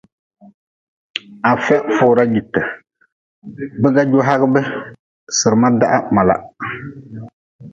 [1.49, 2.61] Afia fura jite,
[3.81, 4.59] biga ju hagʼbe,
[5.37, 6.35] Sirma dah mala.